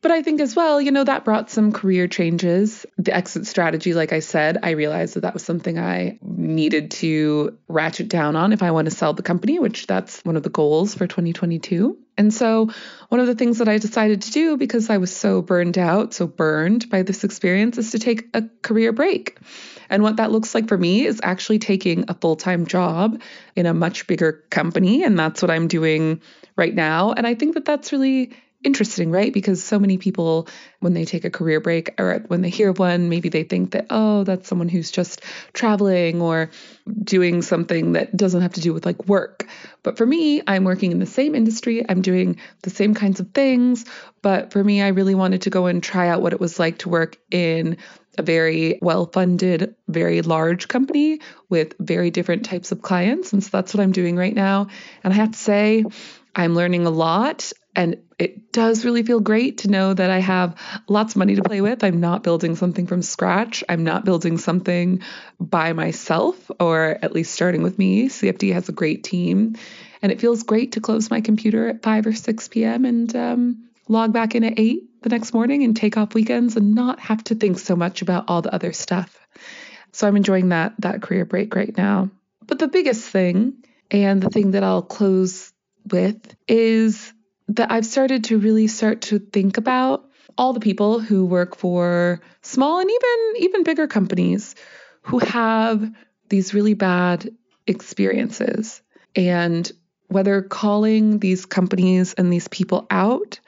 But 0.05 0.11
I 0.11 0.21
think 0.21 0.39
as 0.39 0.55
well, 0.55 0.79
you 0.79 0.91
know, 0.91 1.03
that 1.03 1.25
brought 1.25 1.49
some 1.49 1.71
career 1.71 2.07
changes. 2.07 2.85
The 2.95 3.11
exit 3.11 3.47
strategy, 3.47 3.95
like 3.95 4.13
I 4.13 4.19
said, 4.19 4.59
I 4.61 4.69
realized 4.69 5.15
that 5.15 5.21
that 5.21 5.33
was 5.33 5.41
something 5.41 5.79
I 5.79 6.19
needed 6.21 6.91
to 7.01 7.57
ratchet 7.67 8.07
down 8.07 8.35
on 8.35 8.53
if 8.53 8.61
I 8.61 8.69
want 8.69 8.85
to 8.85 8.95
sell 8.95 9.13
the 9.13 9.23
company, 9.23 9.57
which 9.57 9.87
that's 9.87 10.23
one 10.23 10.37
of 10.37 10.43
the 10.43 10.51
goals 10.51 10.93
for 10.93 11.07
2022. 11.07 11.97
And 12.19 12.31
so, 12.31 12.69
one 13.09 13.19
of 13.19 13.25
the 13.25 13.33
things 13.33 13.57
that 13.57 13.67
I 13.67 13.79
decided 13.79 14.21
to 14.21 14.31
do 14.31 14.57
because 14.57 14.91
I 14.91 14.97
was 14.97 15.11
so 15.11 15.41
burned 15.41 15.79
out, 15.79 16.13
so 16.13 16.27
burned 16.27 16.87
by 16.91 17.01
this 17.01 17.23
experience, 17.23 17.79
is 17.79 17.89
to 17.89 17.97
take 17.97 18.27
a 18.35 18.43
career 18.61 18.93
break. 18.93 19.39
And 19.89 20.03
what 20.03 20.17
that 20.17 20.31
looks 20.31 20.53
like 20.53 20.67
for 20.67 20.77
me 20.77 21.07
is 21.07 21.19
actually 21.23 21.57
taking 21.57 22.05
a 22.09 22.13
full 22.13 22.35
time 22.35 22.67
job 22.67 23.19
in 23.55 23.65
a 23.65 23.73
much 23.73 24.05
bigger 24.05 24.43
company. 24.51 25.03
And 25.03 25.17
that's 25.17 25.41
what 25.41 25.49
I'm 25.49 25.67
doing 25.67 26.21
right 26.55 26.75
now. 26.75 27.11
And 27.13 27.25
I 27.25 27.33
think 27.33 27.55
that 27.55 27.65
that's 27.65 27.91
really 27.91 28.33
interesting, 28.63 29.11
right? 29.11 29.31
Because 29.31 29.63
so 29.63 29.79
many 29.79 29.97
people, 29.97 30.47
when 30.79 30.93
they 30.93 31.05
take 31.05 31.25
a 31.25 31.29
career 31.29 31.59
break 31.59 31.99
or 31.99 32.23
when 32.27 32.41
they 32.41 32.49
hear 32.49 32.71
one, 32.71 33.09
maybe 33.09 33.29
they 33.29 33.43
think 33.43 33.71
that, 33.71 33.87
oh, 33.89 34.23
that's 34.23 34.47
someone 34.47 34.69
who's 34.69 34.91
just 34.91 35.21
traveling 35.53 36.21
or 36.21 36.49
doing 37.03 37.41
something 37.41 37.93
that 37.93 38.15
doesn't 38.15 38.41
have 38.41 38.53
to 38.53 38.61
do 38.61 38.73
with 38.73 38.85
like 38.85 39.07
work. 39.07 39.47
But 39.83 39.97
for 39.97 40.05
me, 40.05 40.41
I'm 40.47 40.63
working 40.63 40.91
in 40.91 40.99
the 40.99 41.05
same 41.05 41.35
industry, 41.35 41.85
I'm 41.87 42.01
doing 42.01 42.39
the 42.63 42.69
same 42.69 42.93
kinds 42.95 43.19
of 43.19 43.31
things. 43.31 43.85
But 44.21 44.51
for 44.51 44.63
me, 44.63 44.81
I 44.81 44.87
really 44.89 45.15
wanted 45.15 45.43
to 45.43 45.51
go 45.51 45.67
and 45.67 45.83
try 45.83 46.07
out 46.07 46.21
what 46.21 46.33
it 46.33 46.39
was 46.39 46.57
like 46.57 46.79
to 46.79 46.89
work 46.89 47.17
in 47.29 47.77
a 48.17 48.23
very 48.23 48.79
well 48.81 49.05
funded, 49.05 49.75
very 49.87 50.21
large 50.21 50.67
company 50.67 51.19
with 51.49 51.75
very 51.79 52.09
different 52.09 52.45
types 52.45 52.71
of 52.71 52.81
clients. 52.81 53.33
And 53.33 53.43
so 53.43 53.49
that's 53.51 53.73
what 53.73 53.83
I'm 53.83 53.91
doing 53.91 54.15
right 54.15 54.33
now. 54.33 54.67
And 55.03 55.13
I 55.13 55.17
have 55.17 55.31
to 55.31 55.37
say, 55.37 55.83
I'm 56.35 56.55
learning 56.55 56.85
a 56.85 56.91
lot. 56.91 57.51
And 57.75 57.97
it 58.19 58.53
does 58.53 58.85
really 58.85 59.03
feel 59.03 59.19
great 59.19 59.59
to 59.59 59.69
know 59.69 59.93
that 59.93 60.09
I 60.09 60.19
have 60.19 60.55
lots 60.87 61.13
of 61.13 61.17
money 61.17 61.35
to 61.35 61.43
play 61.43 61.59
with. 61.59 61.83
I'm 61.83 61.99
not 61.99 62.23
building 62.23 62.55
something 62.55 62.87
from 62.87 63.01
scratch. 63.01 63.63
I'm 63.67 63.83
not 63.83 64.05
building 64.05 64.37
something 64.37 65.01
by 65.39 65.73
myself, 65.73 66.49
or 66.59 66.97
at 67.01 67.11
least 67.11 67.33
starting 67.33 67.63
with 67.63 67.77
me. 67.77 68.07
CFD 68.07 68.53
has 68.53 68.69
a 68.69 68.73
great 68.73 69.03
team. 69.03 69.55
And 70.01 70.11
it 70.11 70.21
feels 70.21 70.43
great 70.43 70.73
to 70.73 70.81
close 70.81 71.09
my 71.09 71.19
computer 71.19 71.67
at 71.67 71.83
5 71.83 72.07
or 72.07 72.13
6 72.13 72.47
p.m. 72.47 72.85
and 72.85 73.13
um, 73.15 73.69
log 73.89 74.13
back 74.13 74.35
in 74.35 74.43
at 74.43 74.59
8 74.59 75.01
the 75.01 75.09
next 75.09 75.33
morning 75.33 75.63
and 75.63 75.75
take 75.75 75.97
off 75.97 76.13
weekends 76.13 76.55
and 76.55 76.75
not 76.75 76.99
have 76.99 77.23
to 77.25 77.35
think 77.35 77.59
so 77.59 77.75
much 77.75 78.01
about 78.01 78.25
all 78.27 78.41
the 78.41 78.53
other 78.53 78.71
stuff. 78.71 79.19
So 79.91 80.07
I'm 80.07 80.17
enjoying 80.17 80.49
that 80.49 80.73
that 80.79 81.01
career 81.01 81.25
break 81.25 81.55
right 81.55 81.75
now. 81.77 82.09
But 82.45 82.59
the 82.59 82.67
biggest 82.67 83.09
thing 83.09 83.63
and 83.91 84.21
the 84.21 84.29
thing 84.29 84.51
that 84.51 84.63
I'll 84.63 84.81
close 84.81 85.53
with 85.91 86.35
is 86.47 87.13
that 87.49 87.71
I've 87.71 87.85
started 87.85 88.25
to 88.25 88.39
really 88.39 88.67
start 88.67 89.01
to 89.03 89.19
think 89.19 89.57
about 89.57 90.09
all 90.37 90.53
the 90.53 90.59
people 90.59 90.99
who 90.99 91.25
work 91.25 91.55
for 91.55 92.21
small 92.41 92.79
and 92.79 92.89
even 92.89 93.43
even 93.43 93.63
bigger 93.63 93.87
companies 93.87 94.55
who 95.03 95.19
have 95.19 95.89
these 96.29 96.53
really 96.53 96.73
bad 96.73 97.29
experiences. 97.67 98.81
And 99.15 99.71
whether 100.07 100.41
calling 100.41 101.19
these 101.19 101.45
companies 101.45 102.13
and 102.13 102.31
these 102.31 102.47
people 102.47 102.87
out 102.89 103.39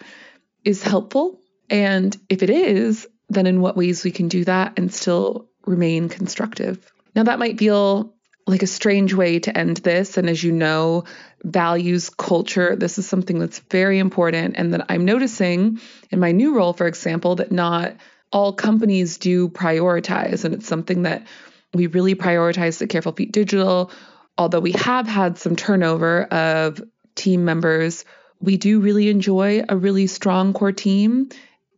is 0.64 0.84
helpful. 0.84 1.42
And 1.70 2.16
if 2.30 2.44
it 2.44 2.50
is 2.50 3.08
then 3.30 3.46
in 3.46 3.62
what 3.62 3.76
ways 3.76 4.04
we 4.04 4.12
can 4.12 4.28
do 4.28 4.46
that 4.46 4.74
and 4.78 4.94
still 4.94 5.50
remain 5.66 6.10
constructive. 6.10 6.92
Now 7.16 7.24
that 7.24 7.40
might 7.40 7.60
feel 7.60 8.14
like 8.48 8.64
a 8.64 8.68
strange 8.68 9.14
way 9.14 9.40
to 9.40 9.56
end 9.56 9.78
this. 9.78 10.18
And 10.18 10.30
as 10.30 10.42
you 10.42 10.54
know, 10.54 11.04
values, 11.44 12.10
culture, 12.10 12.76
this 12.76 12.98
is 12.98 13.08
something 13.08 13.40
that's 13.40 13.60
very 13.60 14.00
important. 14.00 14.56
And 14.58 14.74
that 14.74 14.86
I'm 14.90 15.06
noticing 15.06 15.80
in 16.10 16.20
my 16.20 16.32
new 16.32 16.56
role, 16.56 16.74
for 16.74 16.88
example, 16.88 17.36
that 17.36 17.52
not 17.52 17.96
all 18.32 18.54
companies 18.54 19.18
do 19.18 19.50
prioritize. 19.50 20.46
And 20.46 20.54
it's 20.54 20.68
something 20.68 21.04
that 21.04 21.28
we 21.74 21.88
really 21.88 22.16
prioritize 22.16 22.82
at 22.82 22.90
Careful 22.90 23.12
Feet 23.12 23.34
Digital. 23.34 23.92
Although 24.38 24.62
we 24.62 24.72
have 24.74 25.08
had 25.08 25.38
some 25.38 25.56
turnover 25.56 26.24
of 26.24 26.82
team 27.16 27.44
members, 27.44 28.06
we 28.40 28.56
do 28.56 28.80
really 28.80 29.10
enjoy 29.10 29.64
a 29.68 29.76
really 29.76 30.08
strong 30.08 30.54
core 30.54 30.72
team 30.72 31.30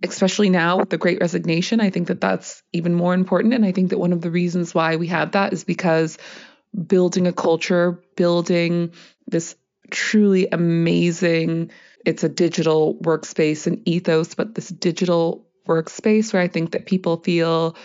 especially 0.01 0.49
now 0.49 0.77
with 0.77 0.89
the 0.89 0.97
great 0.97 1.19
resignation 1.19 1.81
i 1.81 1.89
think 1.89 2.07
that 2.07 2.21
that's 2.21 2.63
even 2.71 2.93
more 2.93 3.13
important 3.13 3.53
and 3.53 3.65
i 3.65 3.71
think 3.71 3.89
that 3.89 3.99
one 3.99 4.13
of 4.13 4.21
the 4.21 4.31
reasons 4.31 4.73
why 4.73 4.95
we 4.95 5.07
have 5.07 5.33
that 5.33 5.51
is 5.51 5.63
because 5.63 6.17
building 6.87 7.27
a 7.27 7.33
culture, 7.33 8.01
building 8.15 8.91
this 9.27 9.55
truly 9.91 10.47
amazing, 10.51 11.71
it's 12.05 12.23
a 12.23 12.29
digital 12.29 12.95
workspace 12.95 13.67
and 13.67 13.87
ethos, 13.87 14.35
but 14.35 14.55
this 14.55 14.69
digital 14.69 15.47
workspace 15.67 16.33
where 16.33 16.41
I 16.41 16.47
think 16.47 16.71
that 16.71 16.85
people 16.85 17.17
feel 17.17 17.75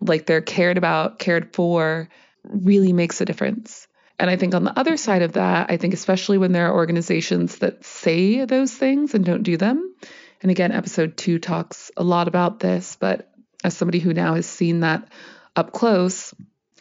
like 0.00 0.26
they're 0.26 0.40
cared 0.40 0.78
about, 0.78 1.18
cared 1.18 1.54
for, 1.54 2.08
really 2.44 2.92
makes 2.92 3.20
a 3.20 3.24
difference. 3.24 3.86
And 4.18 4.30
I 4.30 4.36
think 4.36 4.54
on 4.54 4.64
the 4.64 4.76
other 4.76 4.96
side 4.96 5.22
of 5.22 5.34
that, 5.34 5.70
I 5.70 5.76
think 5.76 5.94
especially 5.94 6.38
when 6.38 6.52
there 6.52 6.68
are 6.68 6.74
organizations 6.74 7.58
that 7.58 7.84
say 7.84 8.44
those 8.44 8.72
things 8.72 9.14
and 9.14 9.24
don't 9.24 9.44
do 9.44 9.56
them. 9.56 9.94
And 10.42 10.50
again, 10.50 10.72
episode 10.72 11.16
two 11.16 11.38
talks 11.38 11.90
a 11.96 12.02
lot 12.02 12.28
about 12.28 12.60
this, 12.60 12.96
but 12.98 13.30
as 13.62 13.76
somebody 13.76 13.98
who 13.98 14.14
now 14.14 14.34
has 14.34 14.46
seen 14.46 14.80
that 14.80 15.08
up 15.54 15.72
close, 15.72 16.34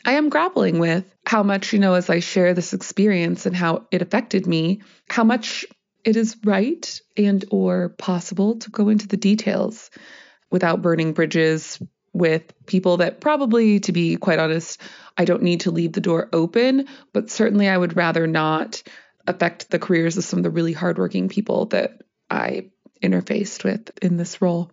I 0.06 0.14
am 0.14 0.30
grappling 0.30 0.80
with 0.80 1.16
how 1.28 1.44
much, 1.44 1.74
you 1.74 1.80
know, 1.80 1.94
as 1.94 2.10
I 2.10 2.20
share 2.20 2.54
this 2.54 2.72
experience 2.72 3.46
and 3.46 3.54
how 3.54 3.86
it 3.92 4.02
affected 4.02 4.48
me, 4.48 4.82
how 5.10 5.26
much 5.26 5.66
it 6.06 6.16
is 6.16 6.38
right 6.46 7.02
and 7.18 7.44
or 7.52 7.90
possible 7.90 8.56
to 8.60 8.70
go 8.70 8.88
into 8.88 9.10
the 9.10 9.18
details 9.18 9.90
without 10.50 10.82
burning 10.82 11.12
bridges 11.12 11.82
with 12.14 12.54
people 12.66 12.98
that 12.98 13.20
probably, 13.20 13.82
to 13.82 13.92
be 13.92 14.16
quite 14.16 14.40
honest, 14.40 14.82
I 15.18 15.26
don't 15.26 15.44
need 15.44 15.60
to 15.62 15.72
leave 15.72 15.92
the 15.92 16.00
door 16.00 16.30
open, 16.32 16.88
but 17.12 17.30
certainly 17.30 17.68
I 17.68 17.78
would 17.78 17.98
rather 17.98 18.26
not 18.26 18.82
affect 19.28 19.70
the 19.70 19.80
careers 19.80 20.16
of 20.18 20.24
some 20.24 20.40
of 20.40 20.44
the 20.44 20.50
really 20.50 20.72
hardworking 20.72 21.28
people 21.28 21.66
that 21.68 22.04
I 22.30 22.70
interfaced 23.04 23.66
with 23.66 23.92
in 24.02 24.16
this 24.16 24.42
role. 24.42 24.72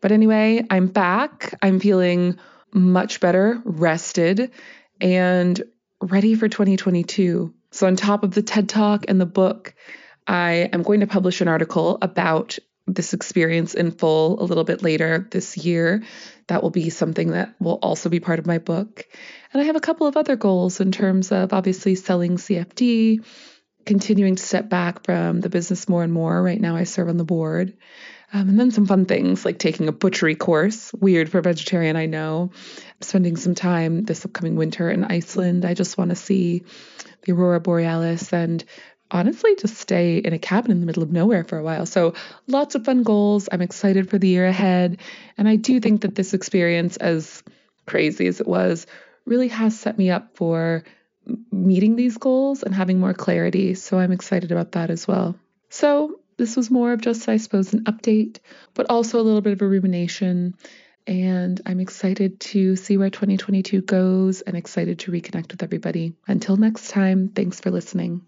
But 0.00 0.12
anyway, 0.12 0.64
I'm 0.70 0.86
back. 0.86 1.54
I'm 1.60 1.80
feeling 1.80 2.38
much 2.72 3.18
better, 3.18 3.60
rested, 3.64 4.52
and 5.00 5.60
ready 6.00 6.34
for 6.34 6.48
2022. 6.48 7.54
So, 7.70 7.86
on 7.86 7.96
top 7.96 8.24
of 8.24 8.32
the 8.32 8.42
TED 8.42 8.68
Talk 8.68 9.04
and 9.08 9.20
the 9.20 9.26
book, 9.26 9.74
I 10.26 10.68
am 10.72 10.82
going 10.82 11.00
to 11.00 11.06
publish 11.06 11.40
an 11.40 11.48
article 11.48 11.98
about 12.00 12.58
this 12.86 13.12
experience 13.12 13.74
in 13.74 13.90
full 13.90 14.42
a 14.42 14.44
little 14.44 14.64
bit 14.64 14.82
later 14.82 15.26
this 15.30 15.56
year. 15.56 16.02
That 16.46 16.62
will 16.62 16.70
be 16.70 16.90
something 16.90 17.32
that 17.32 17.54
will 17.60 17.78
also 17.82 18.08
be 18.08 18.20
part 18.20 18.38
of 18.38 18.46
my 18.46 18.58
book. 18.58 19.06
And 19.52 19.62
I 19.62 19.66
have 19.66 19.76
a 19.76 19.80
couple 19.80 20.06
of 20.06 20.16
other 20.16 20.36
goals 20.36 20.80
in 20.80 20.92
terms 20.92 21.30
of 21.30 21.52
obviously 21.52 21.94
selling 21.94 22.36
CFD, 22.36 23.24
continuing 23.84 24.36
to 24.36 24.42
step 24.42 24.68
back 24.68 25.04
from 25.04 25.40
the 25.40 25.50
business 25.50 25.88
more 25.88 26.02
and 26.02 26.12
more. 26.12 26.42
Right 26.42 26.60
now, 26.60 26.76
I 26.76 26.84
serve 26.84 27.08
on 27.08 27.18
the 27.18 27.24
board. 27.24 27.76
Um, 28.32 28.50
and 28.50 28.60
then 28.60 28.70
some 28.70 28.86
fun 28.86 29.06
things 29.06 29.44
like 29.44 29.58
taking 29.58 29.88
a 29.88 29.92
butchery 29.92 30.34
course, 30.34 30.92
weird 30.92 31.30
for 31.30 31.38
a 31.38 31.42
vegetarian, 31.42 31.96
I 31.96 32.06
know. 32.06 32.50
Spending 33.00 33.36
some 33.36 33.54
time 33.54 34.04
this 34.04 34.24
upcoming 34.24 34.56
winter 34.56 34.90
in 34.90 35.04
Iceland. 35.04 35.64
I 35.64 35.74
just 35.74 35.96
want 35.96 36.10
to 36.10 36.16
see 36.16 36.64
the 37.22 37.32
aurora 37.32 37.60
borealis 37.60 38.32
and 38.32 38.62
honestly 39.10 39.56
just 39.56 39.76
stay 39.76 40.18
in 40.18 40.32
a 40.32 40.38
cabin 40.38 40.70
in 40.70 40.80
the 40.80 40.86
middle 40.86 41.02
of 41.02 41.10
nowhere 41.10 41.44
for 41.44 41.58
a 41.58 41.62
while. 41.62 41.86
So, 41.86 42.14
lots 42.46 42.74
of 42.74 42.84
fun 42.84 43.02
goals. 43.02 43.48
I'm 43.50 43.62
excited 43.62 44.10
for 44.10 44.18
the 44.18 44.28
year 44.28 44.46
ahead. 44.46 44.98
And 45.36 45.48
I 45.48 45.56
do 45.56 45.80
think 45.80 46.02
that 46.02 46.14
this 46.14 46.34
experience, 46.34 46.96
as 46.96 47.42
crazy 47.86 48.26
as 48.26 48.40
it 48.40 48.46
was, 48.46 48.86
really 49.24 49.48
has 49.48 49.78
set 49.78 49.96
me 49.96 50.10
up 50.10 50.36
for 50.36 50.84
meeting 51.50 51.96
these 51.96 52.16
goals 52.16 52.62
and 52.62 52.74
having 52.74 53.00
more 53.00 53.14
clarity. 53.14 53.74
So, 53.74 53.98
I'm 53.98 54.12
excited 54.12 54.52
about 54.52 54.72
that 54.72 54.90
as 54.90 55.08
well. 55.08 55.36
So, 55.70 56.20
this 56.38 56.56
was 56.56 56.70
more 56.70 56.92
of 56.92 57.02
just, 57.02 57.28
I 57.28 57.36
suppose, 57.36 57.74
an 57.74 57.84
update, 57.84 58.38
but 58.74 58.86
also 58.88 59.20
a 59.20 59.22
little 59.22 59.42
bit 59.42 59.52
of 59.52 59.62
a 59.62 59.68
rumination. 59.68 60.54
And 61.06 61.60
I'm 61.66 61.80
excited 61.80 62.40
to 62.40 62.76
see 62.76 62.96
where 62.96 63.10
2022 63.10 63.82
goes 63.82 64.40
and 64.42 64.56
excited 64.56 65.00
to 65.00 65.12
reconnect 65.12 65.52
with 65.52 65.62
everybody. 65.62 66.14
Until 66.26 66.56
next 66.56 66.90
time, 66.90 67.28
thanks 67.28 67.60
for 67.60 67.70
listening. 67.70 68.22